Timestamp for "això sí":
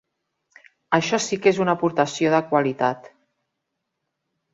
0.97-1.37